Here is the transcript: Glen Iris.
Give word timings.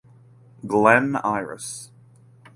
Glen 0.65 1.15
Iris. 1.23 1.91